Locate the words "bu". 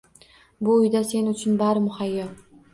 0.69-0.77